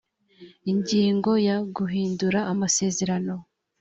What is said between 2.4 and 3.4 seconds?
amasezerano